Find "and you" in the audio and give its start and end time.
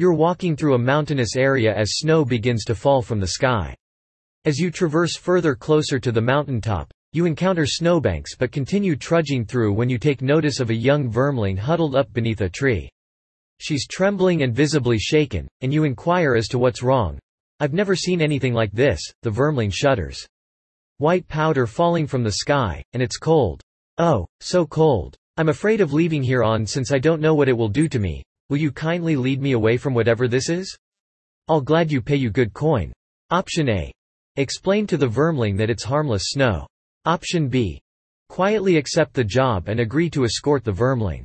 15.62-15.82